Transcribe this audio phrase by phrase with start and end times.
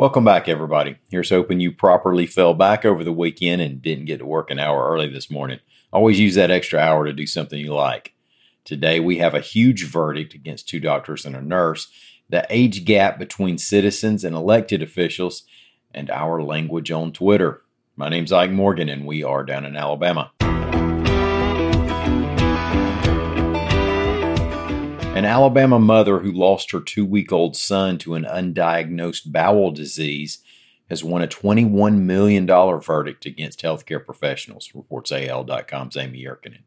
[0.00, 0.96] Welcome back, everybody.
[1.10, 4.58] Here's hoping you properly fell back over the weekend and didn't get to work an
[4.58, 5.60] hour early this morning.
[5.92, 8.14] Always use that extra hour to do something you like.
[8.64, 11.88] Today, we have a huge verdict against two doctors and a nurse,
[12.30, 15.42] the age gap between citizens and elected officials,
[15.92, 17.60] and our language on Twitter.
[17.94, 20.32] My name's Ike Morgan, and we are down in Alabama.
[25.12, 30.38] An Alabama mother who lost her two week old son to an undiagnosed bowel disease
[30.88, 36.62] has won a $21 million verdict against healthcare professionals, reports AL.com's Amy Yurkanin.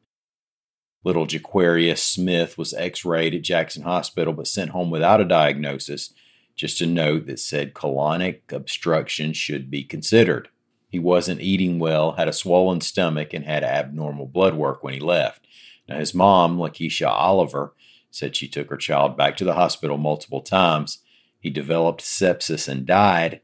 [1.05, 6.13] Little Jaquarius Smith was x rayed at Jackson Hospital but sent home without a diagnosis.
[6.55, 10.49] Just a note that said colonic obstruction should be considered.
[10.89, 14.99] He wasn't eating well, had a swollen stomach, and had abnormal blood work when he
[14.99, 15.47] left.
[15.89, 17.73] Now, his mom, Lakeisha Oliver,
[18.13, 20.99] said she took her child back to the hospital multiple times.
[21.39, 23.41] He developed sepsis and died,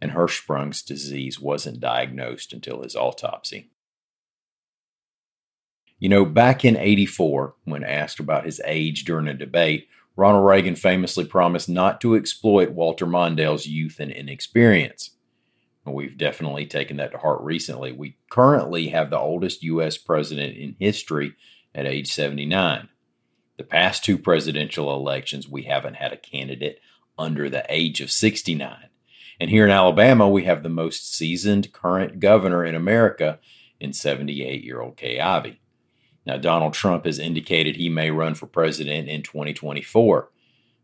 [0.00, 3.70] and Hirschsprung's disease wasn't diagnosed until his autopsy.
[5.98, 10.76] You know, back in 84, when asked about his age during a debate, Ronald Reagan
[10.76, 15.10] famously promised not to exploit Walter Mondale's youth and inexperience.
[15.84, 17.90] We've definitely taken that to heart recently.
[17.90, 19.98] We currently have the oldest U.S.
[19.98, 21.34] president in history
[21.74, 22.88] at age 79.
[23.56, 26.80] The past two presidential elections, we haven't had a candidate
[27.16, 28.88] under the age of 69.
[29.38, 33.38] And here in Alabama, we have the most seasoned current governor in America
[33.78, 35.60] in 78 year old Kay Ivey.
[36.26, 40.30] Now, Donald Trump has indicated he may run for president in 2024.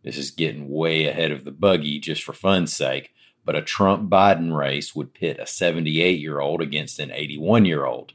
[0.02, 3.12] This is getting way ahead of the buggy just for fun's sake,
[3.44, 7.84] but a Trump Biden race would pit a 78 year old against an 81 year
[7.84, 8.12] old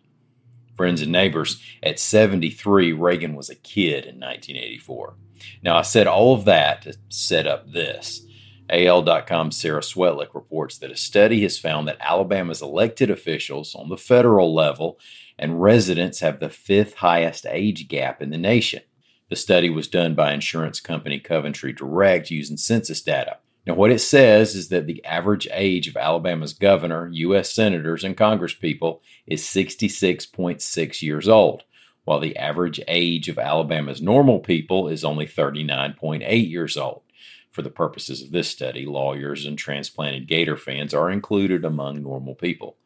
[0.76, 1.62] friends and neighbors.
[1.82, 5.16] At 73, Reagan was a kid in 1984.
[5.64, 8.26] Now, I said all of that to set up this.
[8.70, 13.98] AL.com's Sarah Swetlik reports that a study has found that Alabama's elected officials on the
[13.98, 15.00] federal level
[15.38, 18.82] and residents have the fifth highest age gap in the nation.
[19.30, 23.38] The study was done by insurance company Coventry Direct using census data.
[23.66, 27.52] Now, what it says is that the average age of Alabama's governor, U.S.
[27.52, 31.64] senators, and congresspeople is 66.6 years old,
[32.04, 37.02] while the average age of Alabama's normal people is only 39.8 years old.
[37.50, 42.36] For the purposes of this study, lawyers and transplanted Gator fans are included among normal
[42.36, 42.78] people.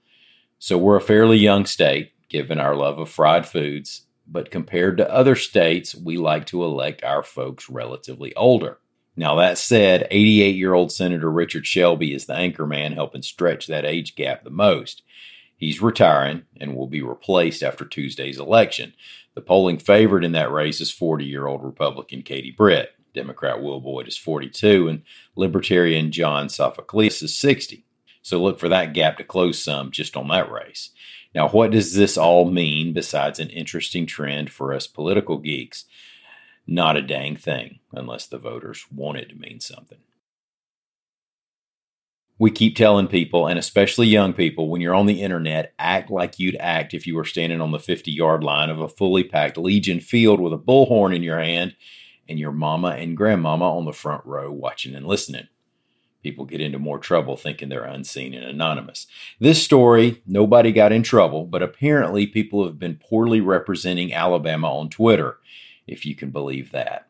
[0.59, 5.11] So we're a fairly young state, given our love of fried foods, but compared to
[5.11, 8.77] other states, we like to elect our folks relatively older.
[9.19, 13.67] Now, that said, 88 year old Senator Richard Shelby is the anchor man helping stretch
[13.67, 15.03] that age gap the most.
[15.57, 18.93] He's retiring and will be replaced after Tuesday's election.
[19.35, 22.93] The polling favorite in that race is 40 year old Republican Katie Britt.
[23.13, 25.01] Democrat Will Boyd is 42, and
[25.35, 27.83] Libertarian John Sophocleus is 60.
[28.21, 30.91] So look for that gap to close some just on that race.
[31.35, 35.83] Now, what does this all mean besides an interesting trend for us political geeks?
[36.67, 39.99] Not a dang thing, unless the voters want it to mean something.
[42.39, 46.39] We keep telling people, and especially young people, when you're on the internet, act like
[46.39, 49.57] you'd act if you were standing on the 50 yard line of a fully packed
[49.57, 51.75] Legion field with a bullhorn in your hand
[52.29, 55.49] and your mama and grandmama on the front row watching and listening.
[56.23, 59.07] People get into more trouble thinking they're unseen and anonymous.
[59.39, 64.89] This story, nobody got in trouble, but apparently people have been poorly representing Alabama on
[64.89, 65.39] Twitter
[65.91, 67.07] if you can believe that.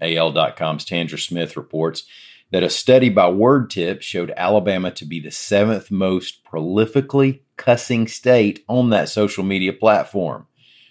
[0.00, 2.04] AL.com's Tandra Smith reports
[2.50, 8.64] that a study by WordTip showed Alabama to be the seventh most prolifically cussing state
[8.68, 10.46] on that social media platform,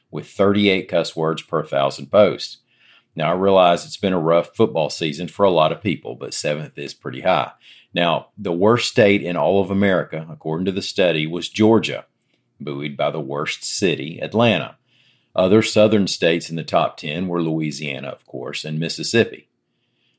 [0.09, 2.57] with 38 cuss words per thousand posts.
[3.15, 6.33] Now, I realize it's been a rough football season for a lot of people, but
[6.33, 7.51] seventh is pretty high.
[7.93, 12.05] Now, the worst state in all of America, according to the study, was Georgia,
[12.59, 14.77] buoyed by the worst city, Atlanta.
[15.35, 19.47] Other southern states in the top 10 were Louisiana, of course, and Mississippi.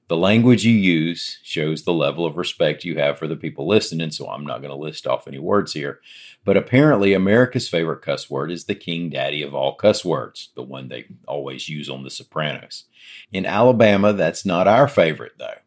[0.09, 4.11] The language you use shows the level of respect you have for the people listening,
[4.11, 6.01] so I'm not going to list off any words here.
[6.45, 10.63] But apparently, America's favorite cuss word is the king daddy of all cuss words, the
[10.63, 12.85] one they always use on The Sopranos.
[13.33, 15.61] In Alabama, that's not our favorite, though.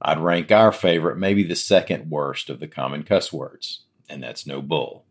[0.00, 4.46] I'd rank our favorite maybe the second worst of the common cuss words, and that's
[4.46, 5.04] no bull.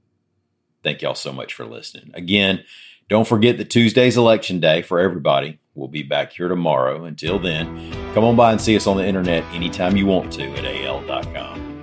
[0.84, 2.12] Thank y'all so much for listening.
[2.14, 2.64] Again,
[3.10, 5.60] don't forget that Tuesday's election day for everybody.
[5.76, 7.04] We'll be back here tomorrow.
[7.04, 10.44] Until then, come on by and see us on the internet anytime you want to
[10.44, 11.75] at al.com.